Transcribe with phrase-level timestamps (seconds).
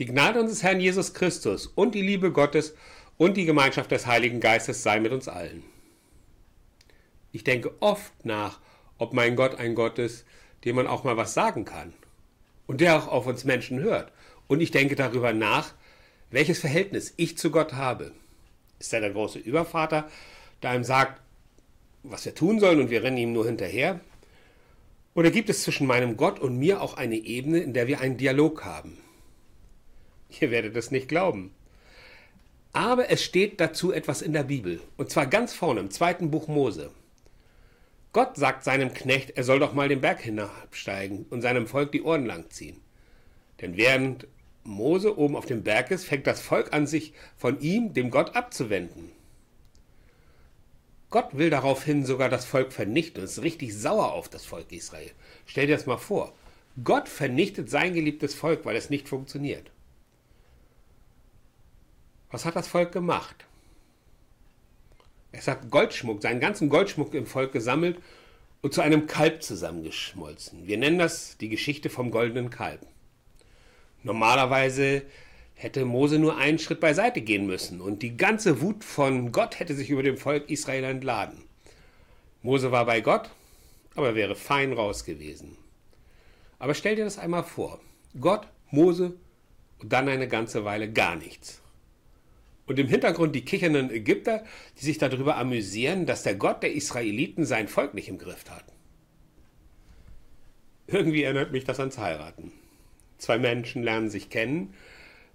[0.00, 2.74] Die Gnade unseres Herrn Jesus Christus und die Liebe Gottes
[3.18, 5.62] und die Gemeinschaft des Heiligen Geistes sei mit uns allen.
[7.32, 8.60] Ich denke oft nach,
[8.96, 10.24] ob mein Gott ein Gott ist,
[10.64, 11.92] dem man auch mal was sagen kann
[12.66, 14.10] und der auch auf uns Menschen hört.
[14.48, 15.74] Und ich denke darüber nach,
[16.30, 18.12] welches Verhältnis ich zu Gott habe.
[18.78, 20.08] Ist er der große Übervater,
[20.62, 21.20] der einem sagt,
[22.04, 24.00] was wir tun sollen und wir rennen ihm nur hinterher?
[25.12, 28.16] Oder gibt es zwischen meinem Gott und mir auch eine Ebene, in der wir einen
[28.16, 28.96] Dialog haben?
[30.40, 31.52] Ihr werdet es nicht glauben.
[32.72, 34.80] Aber es steht dazu etwas in der Bibel.
[34.96, 36.90] Und zwar ganz vorne im zweiten Buch Mose.
[38.12, 42.02] Gott sagt seinem Knecht, er soll doch mal den Berg hinabsteigen und seinem Volk die
[42.02, 42.80] Ohren langziehen.
[43.60, 44.26] Denn während
[44.64, 48.34] Mose oben auf dem Berg ist, fängt das Volk an, sich von ihm, dem Gott,
[48.36, 49.12] abzuwenden.
[51.10, 55.10] Gott will daraufhin sogar das Volk vernichten und ist richtig sauer auf das Volk Israel.
[55.46, 56.32] Stell dir das mal vor.
[56.84, 59.72] Gott vernichtet sein geliebtes Volk, weil es nicht funktioniert.
[62.30, 63.44] Was hat das Volk gemacht?
[65.32, 67.98] Es hat Goldschmuck, seinen ganzen Goldschmuck im Volk gesammelt
[68.62, 70.66] und zu einem Kalb zusammengeschmolzen.
[70.66, 72.80] Wir nennen das die Geschichte vom goldenen Kalb.
[74.02, 75.02] Normalerweise
[75.54, 79.74] hätte Mose nur einen Schritt beiseite gehen müssen und die ganze Wut von Gott hätte
[79.74, 81.44] sich über dem Volk Israel entladen.
[82.42, 83.30] Mose war bei Gott,
[83.94, 85.56] aber wäre fein raus gewesen.
[86.58, 87.80] Aber stell dir das einmal vor.
[88.18, 89.14] Gott, Mose
[89.78, 91.59] und dann eine ganze Weile gar nichts.
[92.70, 94.44] Und im Hintergrund die kichernden Ägypter,
[94.78, 98.62] die sich darüber amüsieren, dass der Gott der Israeliten sein Volk nicht im Griff hat.
[100.86, 102.52] Irgendwie erinnert mich das ans Heiraten.
[103.18, 104.72] Zwei Menschen lernen sich kennen,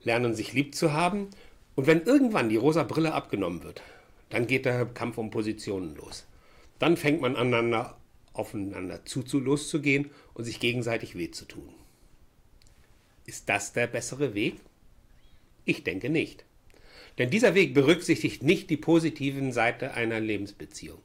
[0.02, 1.28] lernen sich lieb zu haben,
[1.75, 3.83] und wenn irgendwann die rosa Brille abgenommen wird,
[4.30, 6.25] dann geht der Kampf um Positionen los.
[6.80, 7.97] Dann fängt man aneinander
[8.31, 11.67] aufeinander zu, loszugehen und sich gegenseitig weh zu tun.
[13.25, 14.56] Ist das der bessere Weg?
[15.66, 16.45] Ich denke nicht.
[17.17, 20.99] Denn dieser Weg berücksichtigt nicht die positiven Seiten einer Lebensbeziehung.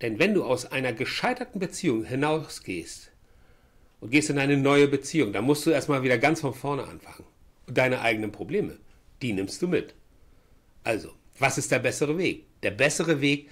[0.00, 3.10] Denn wenn du aus einer gescheiterten Beziehung hinausgehst
[4.00, 7.24] und gehst in eine neue Beziehung, dann musst du erstmal wieder ganz von vorne anfangen.
[7.66, 8.78] Und deine eigenen Probleme,
[9.22, 9.94] die nimmst du mit.
[10.84, 12.44] Also, was ist der bessere Weg?
[12.62, 13.48] Der bessere Weg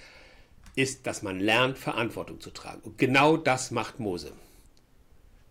[0.75, 2.81] ist, dass man lernt, Verantwortung zu tragen.
[2.83, 4.31] Und genau das macht Mose.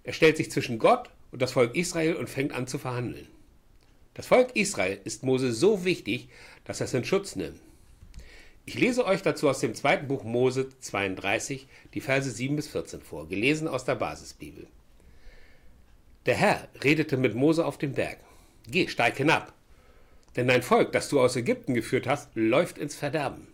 [0.05, 3.27] Er stellt sich zwischen Gott und das Volk Israel und fängt an zu verhandeln.
[4.15, 6.29] Das Volk Israel ist Mose so wichtig,
[6.65, 7.61] dass er es in Schutz nimmt.
[8.65, 13.01] Ich lese euch dazu aus dem zweiten Buch Mose 32 die Verse 7 bis 14
[13.01, 14.67] vor, gelesen aus der Basisbibel.
[16.27, 18.19] Der Herr redete mit Mose auf dem Berg.
[18.69, 19.53] Geh, steig hinab,
[20.37, 23.49] denn dein Volk, das du aus Ägypten geführt hast, läuft ins Verderben.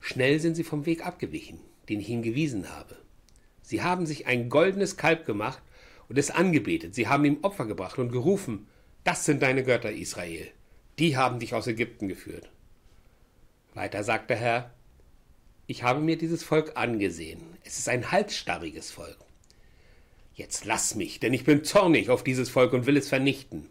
[0.00, 2.96] Schnell sind sie vom Weg abgewichen, den ich ihnen gewiesen habe.
[3.62, 5.62] Sie haben sich ein goldenes Kalb gemacht
[6.12, 6.94] und es angebetet.
[6.94, 8.66] Sie haben ihm Opfer gebracht und gerufen,
[9.02, 10.46] das sind deine Götter, Israel.
[10.98, 12.50] Die haben dich aus Ägypten geführt.
[13.72, 14.74] Weiter sagt der Herr,
[15.66, 17.40] ich habe mir dieses Volk angesehen.
[17.64, 19.16] Es ist ein halsstarriges Volk.
[20.34, 23.70] Jetzt lass mich, denn ich bin zornig auf dieses Volk und will es vernichten.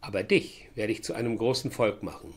[0.00, 2.34] Aber dich werde ich zu einem großen Volk machen.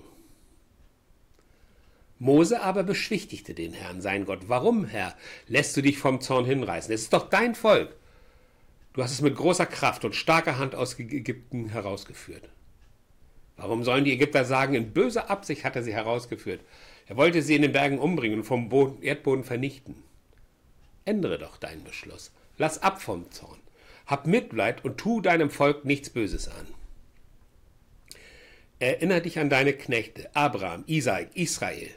[2.19, 4.49] Mose aber beschwichtigte den Herrn, sein Gott.
[4.49, 5.15] Warum, Herr,
[5.47, 6.93] lässt du dich vom Zorn hinreißen?
[6.93, 7.96] Es ist doch dein Volk.
[8.97, 12.49] Du hast es mit großer Kraft und starker Hand aus Ägypten herausgeführt.
[13.55, 16.61] Warum sollen die Ägypter sagen, in böser Absicht hat er sie herausgeführt?
[17.05, 20.01] Er wollte sie in den Bergen umbringen und vom Boden, Erdboden vernichten.
[21.05, 22.31] Ändere doch deinen Beschluss.
[22.57, 23.59] Lass ab vom Zorn.
[24.07, 26.65] Hab Mitleid und tu deinem Volk nichts Böses an.
[28.79, 31.91] Erinner dich an deine Knechte, Abraham, Isaak, Israel.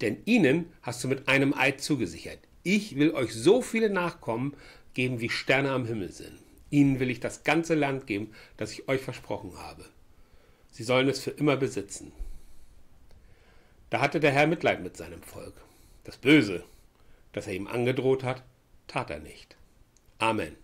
[0.00, 2.40] Denn ihnen hast du mit einem Eid zugesichert.
[2.64, 4.56] Ich will euch so viele Nachkommen
[4.94, 6.38] geben, wie Sterne am Himmel sind.
[6.70, 9.84] Ihnen will ich das ganze Land geben, das ich euch versprochen habe.
[10.70, 12.12] Sie sollen es für immer besitzen.
[13.90, 15.54] Da hatte der Herr Mitleid mit seinem Volk.
[16.02, 16.64] Das Böse,
[17.32, 18.42] das er ihm angedroht hat,
[18.88, 19.56] tat er nicht.
[20.18, 20.56] Amen.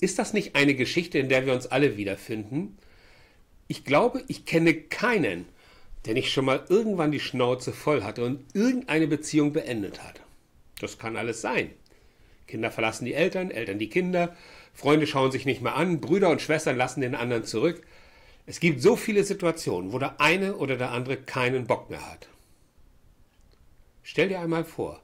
[0.00, 2.76] Ist das nicht eine Geschichte, in der wir uns alle wiederfinden?
[3.66, 5.46] Ich glaube, ich kenne keinen,
[6.04, 10.20] der nicht schon mal irgendwann die Schnauze voll hatte und irgendeine Beziehung beendet hat.
[10.80, 11.70] Das kann alles sein.
[12.46, 14.36] Kinder verlassen die Eltern, Eltern die Kinder,
[14.72, 17.84] Freunde schauen sich nicht mehr an, Brüder und Schwestern lassen den anderen zurück.
[18.46, 22.28] Es gibt so viele Situationen, wo der eine oder der andere keinen Bock mehr hat.
[24.02, 25.02] Stell dir einmal vor,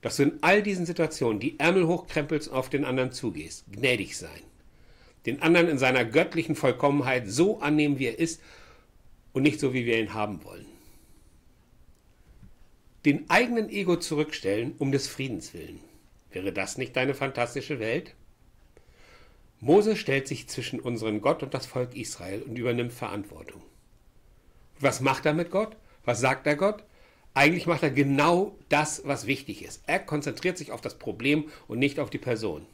[0.00, 4.18] dass du in all diesen Situationen die Ärmel hochkrempelst und auf den anderen zugehst, gnädig
[4.18, 4.30] sein,
[5.26, 8.42] den anderen in seiner göttlichen Vollkommenheit so annehmen, wie er ist
[9.32, 10.73] und nicht so, wie wir ihn haben wollen
[13.04, 15.80] den eigenen Ego zurückstellen um des Friedens willen.
[16.30, 18.14] Wäre das nicht deine fantastische Welt?
[19.60, 23.62] Mose stellt sich zwischen unseren Gott und das Volk Israel und übernimmt Verantwortung.
[24.80, 25.76] Was macht er mit Gott?
[26.04, 26.82] Was sagt er Gott?
[27.34, 29.82] Eigentlich macht er genau das, was wichtig ist.
[29.86, 32.66] Er konzentriert sich auf das Problem und nicht auf die Person.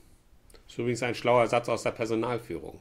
[0.52, 2.78] Das ist übrigens ein schlauer Satz aus der Personalführung.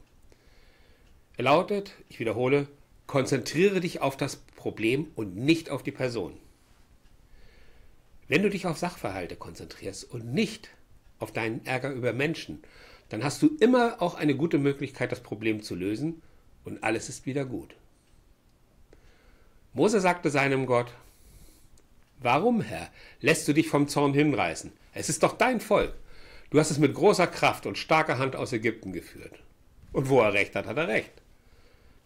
[1.36, 2.68] Er lautet, ich wiederhole,
[3.06, 6.36] konzentriere dich auf das Problem und nicht auf die Person.
[8.30, 10.70] Wenn du dich auf Sachverhalte konzentrierst und nicht
[11.18, 12.62] auf deinen Ärger über Menschen,
[13.08, 16.22] dann hast du immer auch eine gute Möglichkeit, das Problem zu lösen
[16.64, 17.74] und alles ist wieder gut.
[19.72, 20.94] Mose sagte seinem Gott,
[22.20, 24.70] Warum, Herr, lässt du dich vom Zorn hinreißen?
[24.94, 25.92] Es ist doch dein Volk.
[26.50, 29.42] Du hast es mit großer Kraft und starker Hand aus Ägypten geführt.
[29.92, 31.10] Und wo er recht hat, hat er recht.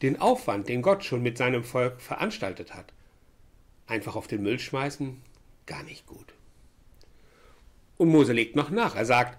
[0.00, 2.94] Den Aufwand, den Gott schon mit seinem Volk veranstaltet hat,
[3.86, 5.20] einfach auf den Müll schmeißen,
[5.66, 6.34] gar nicht gut.
[7.96, 8.96] Und Mose legt noch nach.
[8.96, 9.38] Er sagt,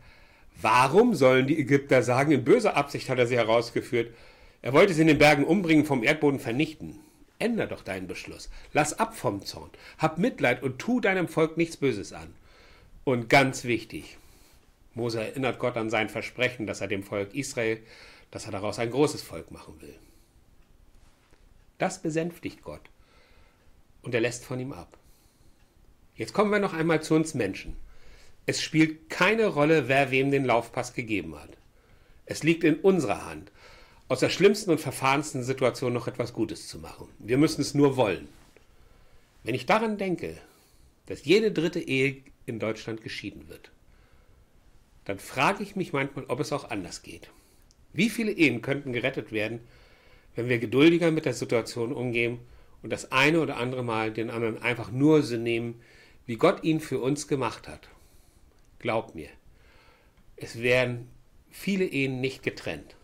[0.62, 4.14] warum sollen die Ägypter sagen, in böser Absicht hat er sie herausgeführt,
[4.62, 7.00] er wollte sie in den Bergen umbringen, vom Erdboden vernichten.
[7.38, 8.50] Änder doch deinen Beschluss.
[8.74, 9.70] Lass ab vom Zorn.
[9.98, 12.34] Hab Mitleid und tu deinem Volk nichts Böses an.
[13.04, 14.18] Und ganz wichtig,
[14.96, 17.80] Mose erinnert Gott an sein Versprechen, dass er dem Volk Israel,
[18.32, 19.96] dass er daraus ein großes Volk machen will.
[21.78, 22.82] Das besänftigt Gott.
[24.02, 24.98] Und er lässt von ihm ab.
[26.16, 27.76] Jetzt kommen wir noch einmal zu uns Menschen.
[28.46, 31.50] Es spielt keine Rolle, wer wem den Laufpass gegeben hat.
[32.26, 33.52] Es liegt in unserer Hand,
[34.08, 37.10] aus der schlimmsten und verfahrensten Situation noch etwas Gutes zu machen.
[37.20, 38.28] Wir müssen es nur wollen.
[39.44, 40.38] Wenn ich daran denke,
[41.08, 43.72] dass jede dritte Ehe in Deutschland geschieden wird,
[45.06, 47.30] dann frage ich mich manchmal, ob es auch anders geht.
[47.94, 49.60] Wie viele Ehen könnten gerettet werden,
[50.36, 52.40] wenn wir geduldiger mit der Situation umgehen
[52.84, 55.82] und das eine oder andere Mal den anderen einfach nur so nehmen,
[56.26, 57.90] wie Gott ihn für uns gemacht hat.
[58.80, 59.30] Glaubt mir,
[60.36, 61.10] es werden
[61.50, 62.96] viele Ehen nicht getrennt.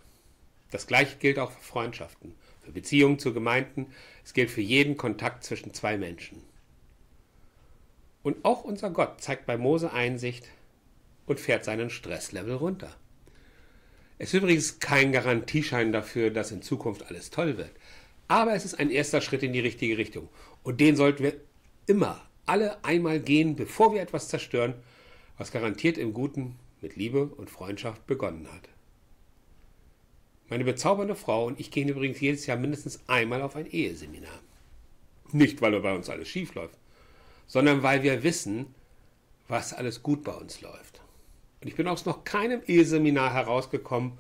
[0.72, 3.88] Das gleiche gilt auch für Freundschaften, für Beziehungen zu Gemeinden,
[4.24, 6.42] es gilt für jeden Kontakt zwischen zwei Menschen.
[8.24, 10.48] Und auch unser Gott zeigt bei Mose Einsicht
[11.26, 12.96] und fährt seinen Stresslevel runter.
[14.18, 17.72] Es ist übrigens kein Garantieschein dafür, dass in Zukunft alles toll wird.
[18.28, 20.30] Aber es ist ein erster Schritt in die richtige Richtung.
[20.62, 21.34] Und den sollten wir
[21.88, 22.22] immer,
[22.52, 24.74] alle einmal gehen, bevor wir etwas zerstören,
[25.38, 28.68] was garantiert im Guten mit Liebe und Freundschaft begonnen hat.
[30.50, 34.38] Meine bezaubernde Frau und ich gehen übrigens jedes Jahr mindestens einmal auf ein Eheseminar.
[35.32, 36.78] Nicht, weil bei uns alles schief läuft,
[37.48, 38.76] sondern weil wir wissen,
[39.48, 41.00] was alles gut bei uns läuft.
[41.62, 44.18] Und ich bin aus noch keinem Eheseminar herausgekommen,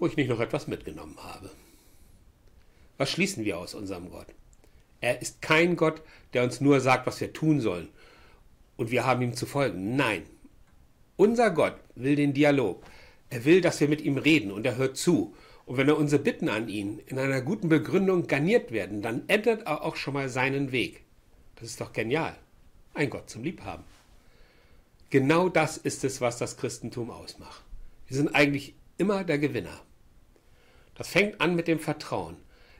[0.00, 1.52] wo ich nicht noch etwas mitgenommen habe.
[2.98, 4.26] Was schließen wir aus unserem Gott?
[5.04, 6.00] Er ist kein Gott,
[6.32, 7.90] der uns nur sagt, was wir tun sollen
[8.78, 9.96] und wir haben ihm zu folgen.
[9.96, 10.22] Nein,
[11.16, 12.82] unser Gott will den Dialog.
[13.28, 15.34] Er will, dass wir mit ihm reden und er hört zu.
[15.66, 19.66] Und wenn er unsere Bitten an ihn in einer guten Begründung garniert werden, dann ändert
[19.66, 21.02] er auch schon mal seinen Weg.
[21.56, 22.34] Das ist doch genial.
[22.94, 23.84] Ein Gott zum Liebhaben.
[25.10, 27.62] Genau das ist es, was das Christentum ausmacht.
[28.06, 29.82] Wir sind eigentlich immer der Gewinner.
[30.94, 32.38] Das fängt an mit dem Vertrauen.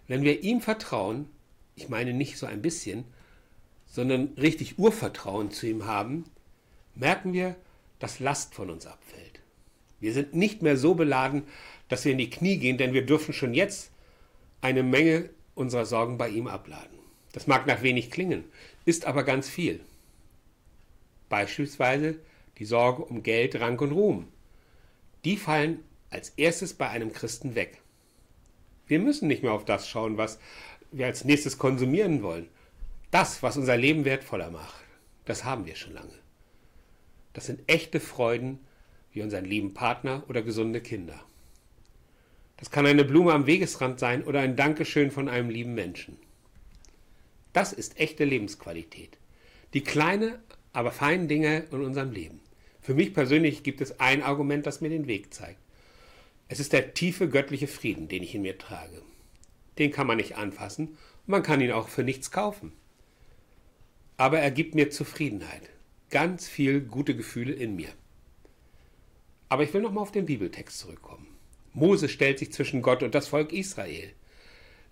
[0.08, 1.28] Wenn wir ihm vertrauen,
[1.76, 3.04] ich meine nicht so ein bisschen,
[3.86, 6.24] sondern richtig Urvertrauen zu ihm haben,
[6.94, 7.56] merken wir,
[7.98, 9.40] dass Last von uns abfällt.
[10.00, 11.44] Wir sind nicht mehr so beladen,
[11.88, 13.90] dass wir in die Knie gehen, denn wir dürfen schon jetzt
[14.60, 16.98] eine Menge unserer Sorgen bei ihm abladen.
[17.32, 18.44] Das mag nach wenig klingen,
[18.84, 19.80] ist aber ganz viel.
[21.28, 22.18] Beispielsweise
[22.58, 24.28] die Sorge um Geld, Rang und Ruhm.
[25.24, 27.80] Die fallen als erstes bei einem Christen weg.
[28.86, 30.38] Wir müssen nicht mehr auf das schauen, was
[30.96, 32.48] wir als nächstes konsumieren wollen.
[33.10, 34.84] Das, was unser Leben wertvoller macht,
[35.24, 36.18] das haben wir schon lange.
[37.32, 38.60] Das sind echte Freuden
[39.12, 41.20] wie unseren lieben Partner oder gesunde Kinder.
[42.56, 46.16] Das kann eine Blume am Wegesrand sein oder ein Dankeschön von einem lieben Menschen.
[47.52, 49.18] Das ist echte Lebensqualität.
[49.74, 50.40] Die kleine,
[50.72, 52.40] aber feinen Dinge in unserem Leben.
[52.80, 55.60] Für mich persönlich gibt es ein Argument, das mir den Weg zeigt.
[56.48, 59.02] Es ist der tiefe göttliche Frieden, den ich in mir trage.
[59.78, 62.72] Den kann man nicht anfassen und man kann ihn auch für nichts kaufen.
[64.16, 65.70] Aber er gibt mir Zufriedenheit,
[66.10, 67.88] ganz viel gute Gefühle in mir.
[69.48, 71.26] Aber ich will nochmal auf den Bibeltext zurückkommen.
[71.72, 74.12] Mose stellt sich zwischen Gott und das Volk Israel.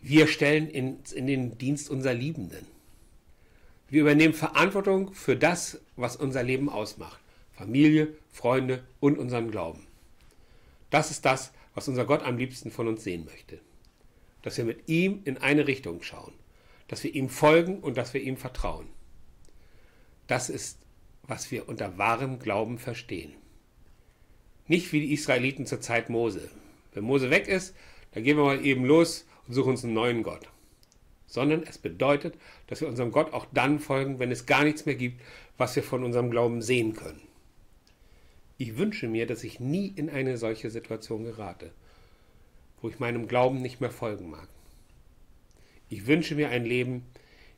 [0.01, 2.67] Wir stellen uns in den Dienst unserer Liebenden.
[3.89, 7.21] Wir übernehmen Verantwortung für das, was unser Leben ausmacht.
[7.53, 9.87] Familie, Freunde und unseren Glauben.
[10.91, 13.61] Das ist das, was unser Gott am liebsten von uns sehen möchte.
[14.42, 16.34] Dass wir mit ihm in eine Richtung schauen,
[16.88, 18.88] dass wir ihm folgen und dass wir ihm vertrauen.
[20.26, 20.78] Das ist,
[21.22, 23.32] was wir unter wahrem Glauben verstehen.
[24.66, 26.50] Nicht wie die Israeliten zur Zeit Mose.
[26.92, 27.75] Wenn Mose weg ist,
[28.12, 30.49] dann gehen wir mal eben los und suchen uns einen neuen Gott.
[31.26, 32.34] Sondern es bedeutet,
[32.66, 35.20] dass wir unserem Gott auch dann folgen, wenn es gar nichts mehr gibt,
[35.56, 37.22] was wir von unserem Glauben sehen können.
[38.58, 41.72] Ich wünsche mir, dass ich nie in eine solche Situation gerate,
[42.83, 44.49] wo ich meinem Glauben nicht mehr folgen mag.
[45.89, 47.07] Ich wünsche mir ein Leben,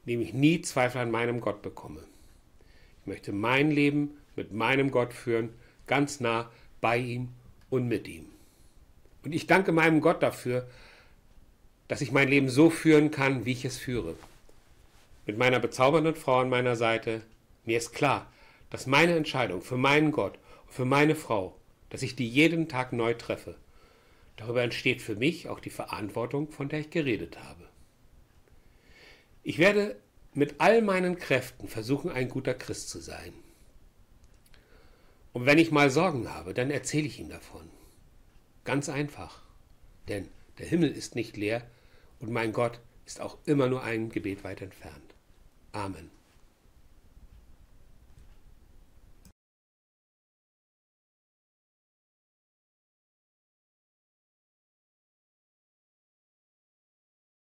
[0.04, 2.00] in dem ich nie Zweifel an meinem Gott bekomme.
[3.00, 5.50] Ich möchte mein Leben mit meinem Gott führen,
[5.86, 6.50] ganz nah
[6.80, 7.28] bei ihm
[7.70, 8.26] und mit ihm.
[9.24, 10.68] Und ich danke meinem Gott dafür,
[11.88, 14.16] dass ich mein Leben so führen kann, wie ich es führe.
[15.26, 17.22] Mit meiner bezaubernden Frau an meiner Seite,
[17.64, 18.30] mir ist klar,
[18.68, 21.54] dass meine Entscheidung für meinen Gott und für meine Frau,
[21.90, 23.54] dass ich die jeden Tag neu treffe,
[24.36, 27.68] darüber entsteht für mich auch die Verantwortung, von der ich geredet habe.
[29.42, 29.96] Ich werde
[30.32, 33.32] mit all meinen Kräften versuchen, ein guter Christ zu sein.
[35.32, 37.68] Und wenn ich mal Sorgen habe, dann erzähle ich ihm davon.
[38.64, 39.42] Ganz einfach.
[40.08, 41.66] Denn der Himmel ist nicht leer
[42.20, 45.14] und mein Gott ist auch immer nur ein Gebet weit entfernt.
[45.72, 46.13] Amen.